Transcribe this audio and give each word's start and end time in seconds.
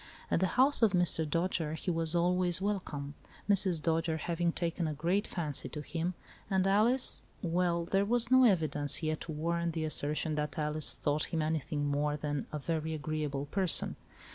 At 0.31 0.39
the 0.39 0.47
house 0.57 0.81
of 0.81 0.93
Mr. 0.93 1.27
Dojere 1.29 1.75
he 1.77 1.91
was 1.91 2.15
always 2.15 2.59
welcome, 2.59 3.13
Mrs. 3.47 3.79
Dojere 3.79 4.17
having 4.17 4.51
taken 4.51 4.87
a 4.87 4.95
great 4.95 5.27
fancy 5.27 5.69
to 5.69 5.81
him, 5.81 6.15
and 6.49 6.65
Alice— 6.65 7.21
well, 7.43 7.85
there 7.85 8.03
was 8.03 8.31
no 8.31 8.43
evidence 8.43 9.03
yet 9.03 9.21
to 9.21 9.31
warrant 9.31 9.73
the 9.73 9.85
assertion 9.85 10.33
that 10.33 10.57
Alice 10.57 10.95
thought 10.95 11.25
him 11.25 11.43
anything 11.43 11.85
more 11.85 12.17
than 12.17 12.47
a 12.51 12.57
very 12.57 12.95
agreeable 12.95 13.45
person. 13.45 13.95